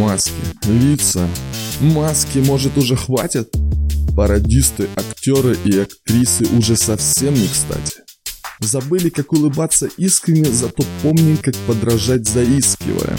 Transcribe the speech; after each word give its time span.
маски, 0.00 0.32
лица. 0.64 1.28
Маски, 1.80 2.38
может, 2.38 2.78
уже 2.78 2.96
хватит? 2.96 3.52
Пародисты, 4.16 4.88
актеры 4.96 5.58
и 5.66 5.78
актрисы 5.78 6.46
уже 6.56 6.76
совсем 6.76 7.34
не 7.34 7.46
кстати. 7.46 8.00
Забыли, 8.60 9.10
как 9.10 9.32
улыбаться 9.34 9.90
искренне, 9.98 10.50
зато 10.50 10.84
помним, 11.02 11.36
как 11.36 11.54
подражать 11.66 12.26
заискивая. 12.26 13.18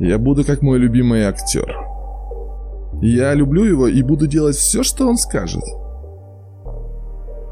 Я 0.00 0.18
буду 0.18 0.44
как 0.44 0.62
мой 0.62 0.78
любимый 0.78 1.24
актер. 1.24 1.76
Я 3.02 3.34
люблю 3.34 3.64
его 3.64 3.86
и 3.86 4.02
буду 4.02 4.26
делать 4.26 4.56
все, 4.56 4.82
что 4.82 5.06
он 5.06 5.18
скажет. 5.18 5.62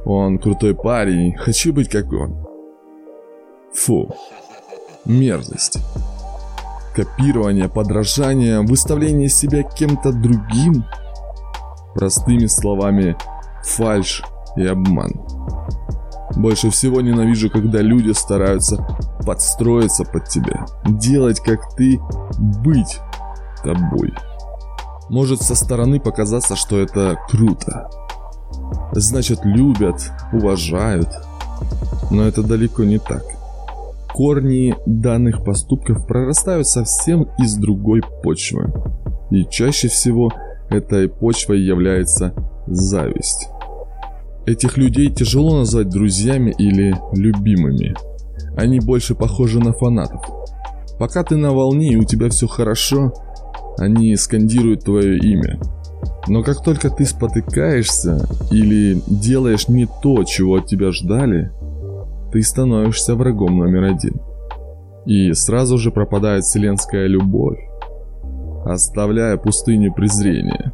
Он 0.06 0.38
крутой 0.38 0.74
парень, 0.74 1.36
хочу 1.36 1.74
быть 1.74 1.90
как 1.90 2.10
он. 2.10 2.46
Фу. 3.74 4.14
Мерзость. 5.04 5.78
Копирование, 6.94 7.68
подражание, 7.68 8.62
выставление 8.62 9.28
себя 9.28 9.62
кем-то 9.62 10.12
другим. 10.12 10.84
Простыми 11.94 12.46
словами, 12.46 13.14
фальш 13.62 14.22
и 14.56 14.64
обман. 14.64 15.12
Больше 16.36 16.70
всего 16.70 17.02
ненавижу, 17.02 17.50
когда 17.50 17.82
люди 17.82 18.12
стараются 18.12 18.86
подстроиться 19.28 20.04
под 20.04 20.26
тебя, 20.26 20.64
делать 20.86 21.40
как 21.40 21.74
ты, 21.76 22.00
быть 22.64 22.98
тобой. 23.62 24.14
Может 25.10 25.42
со 25.42 25.54
стороны 25.54 26.00
показаться, 26.00 26.56
что 26.56 26.78
это 26.78 27.18
круто. 27.28 27.90
Значит, 28.92 29.40
любят, 29.44 30.00
уважают. 30.32 31.10
Но 32.10 32.22
это 32.22 32.42
далеко 32.42 32.84
не 32.84 32.98
так. 32.98 33.22
Корни 34.14 34.74
данных 34.86 35.44
поступков 35.44 36.06
прорастают 36.06 36.66
совсем 36.66 37.28
из 37.38 37.54
другой 37.56 38.00
почвы. 38.22 38.72
И 39.30 39.44
чаще 39.44 39.88
всего 39.88 40.32
этой 40.70 41.06
почвой 41.06 41.60
является 41.60 42.32
зависть. 42.66 43.50
Этих 44.48 44.78
людей 44.78 45.10
тяжело 45.10 45.58
назвать 45.58 45.90
друзьями 45.90 46.54
или 46.56 46.96
любимыми. 47.12 47.94
Они 48.56 48.80
больше 48.80 49.14
похожи 49.14 49.60
на 49.60 49.74
фанатов. 49.74 50.22
Пока 50.98 51.22
ты 51.22 51.36
на 51.36 51.52
волне 51.52 51.92
и 51.92 51.96
у 51.96 52.04
тебя 52.04 52.30
все 52.30 52.46
хорошо, 52.46 53.12
они 53.76 54.16
скандируют 54.16 54.84
твое 54.84 55.18
имя. 55.18 55.60
Но 56.28 56.42
как 56.42 56.64
только 56.64 56.88
ты 56.88 57.04
спотыкаешься 57.04 58.26
или 58.50 59.02
делаешь 59.06 59.68
не 59.68 59.86
то, 60.02 60.24
чего 60.24 60.54
от 60.54 60.66
тебя 60.66 60.92
ждали, 60.92 61.52
ты 62.32 62.42
становишься 62.42 63.16
врагом 63.16 63.58
номер 63.58 63.82
один. 63.82 64.18
И 65.04 65.34
сразу 65.34 65.76
же 65.76 65.90
пропадает 65.90 66.44
вселенская 66.44 67.06
любовь, 67.06 67.58
оставляя 68.64 69.36
пустыню 69.36 69.92
презрения. 69.92 70.72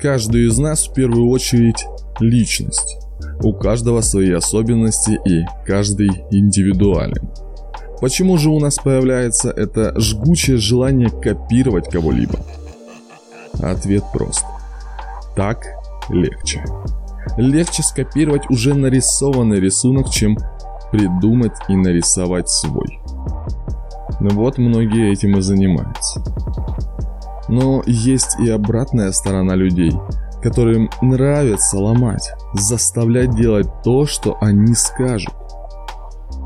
Каждый 0.00 0.48
из 0.48 0.58
нас 0.58 0.88
в 0.88 0.92
первую 0.92 1.28
очередь 1.28 1.86
личность. 2.22 2.98
У 3.42 3.52
каждого 3.52 4.00
свои 4.00 4.32
особенности 4.32 5.20
и 5.26 5.44
каждый 5.66 6.10
индивидуален. 6.30 7.28
Почему 8.00 8.36
же 8.36 8.50
у 8.50 8.58
нас 8.58 8.78
появляется 8.78 9.50
это 9.50 9.98
жгучее 10.00 10.56
желание 10.56 11.10
копировать 11.10 11.88
кого-либо? 11.88 12.38
Ответ 13.60 14.04
прост. 14.12 14.44
Так 15.36 15.64
легче. 16.08 16.64
Легче 17.36 17.82
скопировать 17.82 18.50
уже 18.50 18.74
нарисованный 18.74 19.60
рисунок, 19.60 20.10
чем 20.10 20.36
придумать 20.90 21.56
и 21.68 21.76
нарисовать 21.76 22.48
свой. 22.48 22.98
Вот 24.20 24.58
многие 24.58 25.12
этим 25.12 25.38
и 25.38 25.40
занимаются. 25.40 26.22
Но 27.48 27.82
есть 27.86 28.38
и 28.40 28.48
обратная 28.50 29.12
сторона 29.12 29.54
людей– 29.54 29.92
которым 30.42 30.90
нравится 31.00 31.78
ломать, 31.78 32.32
заставлять 32.54 33.34
делать 33.34 33.68
то, 33.84 34.06
что 34.06 34.36
они 34.40 34.74
скажут. 34.74 35.34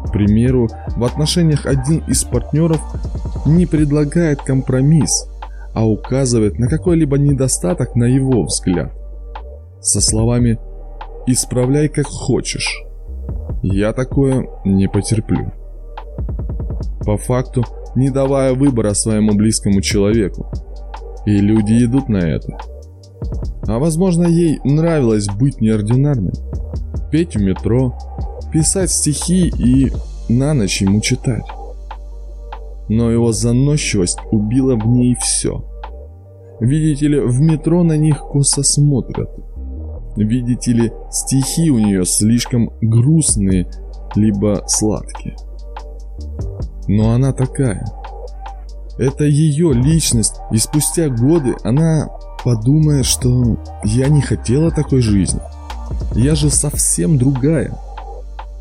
К 0.06 0.12
примеру, 0.12 0.68
в 0.96 1.04
отношениях 1.04 1.66
один 1.66 2.04
из 2.06 2.24
партнеров 2.24 2.80
не 3.46 3.66
предлагает 3.66 4.42
компромисс, 4.42 5.28
а 5.74 5.86
указывает 5.86 6.58
на 6.58 6.68
какой-либо 6.68 7.18
недостаток 7.18 7.96
на 7.96 8.04
его 8.04 8.44
взгляд. 8.44 8.92
Со 9.80 10.00
словами 10.00 10.58
«исправляй 11.26 11.88
как 11.88 12.06
хочешь». 12.06 12.82
Я 13.62 13.92
такое 13.92 14.48
не 14.64 14.88
потерплю. 14.88 15.52
По 17.04 17.16
факту, 17.16 17.64
не 17.94 18.10
давая 18.10 18.52
выбора 18.52 18.94
своему 18.94 19.32
близкому 19.34 19.80
человеку. 19.80 20.50
И 21.24 21.36
люди 21.38 21.84
идут 21.84 22.08
на 22.08 22.18
это. 22.18 22.56
А 23.68 23.78
возможно 23.78 24.26
ей 24.26 24.60
нравилось 24.64 25.26
быть 25.26 25.60
неординарной. 25.60 26.32
Петь 27.10 27.36
в 27.36 27.40
метро, 27.40 27.94
писать 28.52 28.90
стихи 28.90 29.48
и 29.48 29.92
на 30.28 30.54
ночь 30.54 30.82
ему 30.82 31.00
читать. 31.00 31.44
Но 32.88 33.10
его 33.10 33.32
заносчивость 33.32 34.18
убила 34.30 34.76
в 34.76 34.86
ней 34.86 35.16
все. 35.20 35.64
Видите 36.60 37.08
ли, 37.08 37.20
в 37.20 37.40
метро 37.40 37.82
на 37.82 37.96
них 37.96 38.20
косо 38.20 38.62
смотрят. 38.62 39.30
Видите 40.16 40.72
ли, 40.72 40.92
стихи 41.10 41.70
у 41.70 41.78
нее 41.78 42.06
слишком 42.06 42.70
грустные, 42.80 43.68
либо 44.14 44.64
сладкие. 44.66 45.36
Но 46.88 47.12
она 47.12 47.32
такая. 47.32 47.84
Это 48.98 49.24
ее 49.24 49.74
личность, 49.74 50.36
и 50.52 50.56
спустя 50.56 51.10
годы 51.10 51.54
она 51.64 52.08
подумает, 52.46 53.04
что 53.04 53.58
я 53.82 54.06
не 54.06 54.20
хотела 54.20 54.70
такой 54.70 55.00
жизни. 55.00 55.40
Я 56.14 56.36
же 56.36 56.48
совсем 56.48 57.18
другая. 57.18 57.76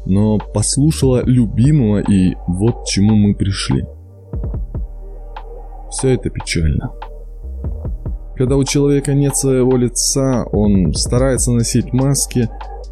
Но 0.07 0.39
послушала 0.39 1.21
любимого 1.23 1.99
и 1.99 2.33
вот 2.47 2.81
к 2.81 2.85
чему 2.87 3.13
мы 3.13 3.35
пришли. 3.35 3.85
Все 5.91 6.15
это 6.15 6.31
печально. 6.31 6.93
Когда 8.35 8.57
у 8.57 8.63
человека 8.63 9.13
нет 9.13 9.35
своего 9.35 9.77
лица, 9.77 10.45
он 10.51 10.91
старается 10.95 11.51
носить 11.51 11.93
маски 11.93 12.49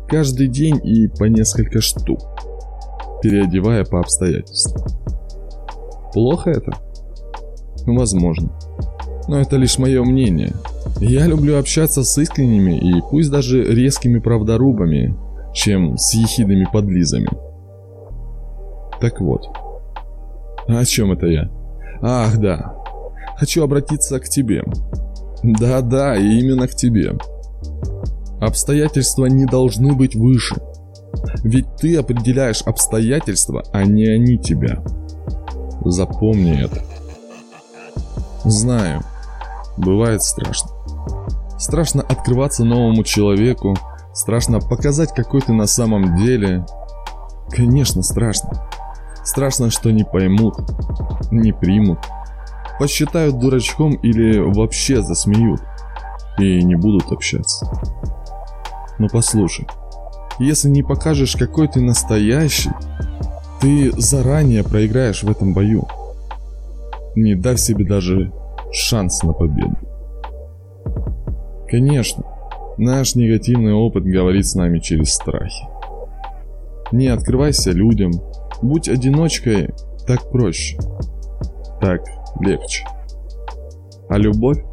каждый 0.08 0.48
день 0.48 0.80
и 0.84 1.08
по 1.08 1.24
несколько 1.24 1.82
штук, 1.82 2.20
переодевая 3.24 3.84
по 3.84 4.00
обстоятельствам. 4.00 4.86
Плохо 6.14 6.52
это? 6.52 6.72
Возможно. 7.88 8.52
Но 9.28 9.40
это 9.40 9.56
лишь 9.56 9.80
мое 9.80 10.04
мнение. 10.04 10.54
Я 11.00 11.28
люблю 11.28 11.58
общаться 11.58 12.04
с 12.04 12.18
искренними 12.18 12.78
и 12.78 13.02
пусть 13.10 13.32
даже 13.32 13.64
резкими 13.64 14.20
правдорубами, 14.20 15.16
чем 15.54 15.98
с 15.98 16.14
ехидными 16.14 16.68
подлизами. 16.72 17.30
Так 19.02 19.20
вот. 19.20 19.46
О 20.68 20.86
чем 20.86 21.12
это 21.12 21.28
я? 21.28 21.50
Ах, 22.02 22.38
да. 22.38 22.76
Хочу 23.38 23.64
обратиться 23.64 24.20
к 24.20 24.30
тебе. 24.30 24.64
Да-да, 25.44 26.16
именно 26.16 26.68
к 26.68 26.76
тебе. 26.76 27.18
Обстоятельства 28.40 29.26
не 29.26 29.46
должны 29.46 29.94
быть 29.94 30.16
выше. 30.16 30.56
Ведь 31.44 31.76
ты 31.78 31.98
определяешь 31.98 32.62
обстоятельства, 32.62 33.64
а 33.72 33.84
не 33.84 34.06
они 34.06 34.38
тебя. 34.38 34.84
Запомни 35.84 36.64
это. 36.64 36.82
Знаю, 38.46 39.02
бывает 39.78 40.24
страшно. 40.24 40.73
Страшно 41.58 42.02
открываться 42.02 42.64
новому 42.64 43.04
человеку, 43.04 43.78
страшно 44.14 44.60
показать, 44.60 45.14
какой 45.14 45.42
ты 45.42 45.54
на 45.54 45.68
самом 45.68 46.18
деле. 46.18 46.66
Конечно, 47.50 48.04
страшно. 48.04 48.68
Страшно, 49.24 49.70
что 49.70 49.92
не 49.92 50.04
поймут, 50.04 50.56
не 51.32 51.54
примут, 51.54 52.00
посчитают 52.80 53.40
дурачком 53.40 53.94
или 53.94 54.40
вообще 54.40 55.02
засмеют 55.02 55.62
и 56.38 56.64
не 56.64 56.76
будут 56.76 57.12
общаться. 57.12 57.70
Но 59.00 59.08
послушай, 59.08 59.68
если 60.40 60.70
не 60.70 60.84
покажешь, 60.84 61.36
какой 61.36 61.68
ты 61.68 61.80
настоящий, 61.80 62.72
ты 63.62 63.92
заранее 63.98 64.64
проиграешь 64.64 65.24
в 65.24 65.32
этом 65.32 65.54
бою, 65.54 65.88
не 67.16 67.36
дав 67.36 67.60
себе 67.60 67.86
даже 67.86 68.34
шанс 68.72 69.24
на 69.24 69.32
победу. 69.32 69.78
Конечно, 71.74 72.24
наш 72.78 73.16
негативный 73.16 73.74
опыт 73.74 74.04
говорит 74.04 74.46
с 74.46 74.54
нами 74.54 74.78
через 74.78 75.16
страхи. 75.16 75.66
Не 76.92 77.08
открывайся 77.08 77.72
людям, 77.72 78.12
Будь 78.62 78.88
одиночкой, 78.88 79.70
так 80.06 80.30
проще. 80.30 80.78
Так 81.82 82.02
легче. 82.42 82.86
А 84.08 84.20
любовь? 84.20 84.64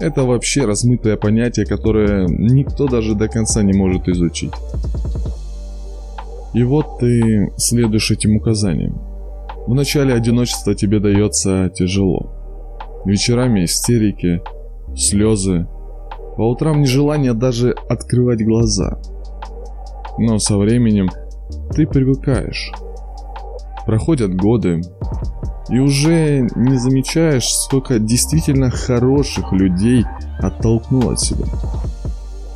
Это 0.00 0.22
вообще 0.22 0.64
размытое 0.64 1.18
понятие, 1.18 1.66
которое 1.66 2.26
никто 2.28 2.88
даже 2.88 3.14
до 3.14 3.28
конца 3.28 3.62
не 3.62 3.74
может 3.74 4.08
изучить. 4.08 4.54
И 6.54 6.62
вот 6.62 6.98
ты 6.98 7.52
следуешь 7.58 8.10
этим 8.10 8.36
указаниям. 8.36 8.98
В 9.66 9.74
начале 9.74 10.14
одиночество 10.14 10.74
тебе 10.74 10.98
дается 10.98 11.70
тяжело. 11.74 13.02
Вечерами 13.04 13.66
истерики, 13.66 14.40
слезы, 14.96 15.66
по 16.36 16.50
утрам 16.50 16.80
нежелание 16.80 17.32
даже 17.32 17.74
открывать 17.88 18.44
глаза. 18.44 18.98
Но 20.18 20.38
со 20.38 20.56
временем 20.58 21.08
ты 21.72 21.86
привыкаешь. 21.86 22.72
Проходят 23.86 24.34
годы, 24.34 24.82
и 25.68 25.78
уже 25.78 26.46
не 26.54 26.76
замечаешь, 26.76 27.48
сколько 27.48 27.98
действительно 27.98 28.70
хороших 28.70 29.52
людей 29.52 30.04
оттолкнул 30.38 31.10
от 31.10 31.20
себя. 31.20 31.46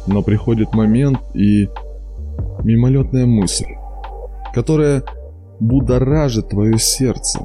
Но 0.07 0.23
приходит 0.23 0.75
момент 0.75 1.19
и 1.35 1.69
мимолетная 2.63 3.27
мысль, 3.27 3.75
которая 4.55 5.03
будоражит 5.59 6.51
твое 6.51 6.79
сердце. 6.79 7.41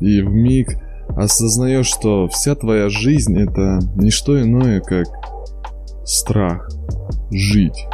И 0.00 0.20
в 0.20 0.30
миг 0.30 0.78
осознаешь, 1.08 1.86
что 1.86 2.28
вся 2.28 2.54
твоя 2.54 2.88
жизнь 2.88 3.38
это 3.38 3.78
не 3.96 4.10
что 4.10 4.40
иное, 4.40 4.80
как 4.80 5.06
страх 6.04 6.68
жить. 7.30 7.86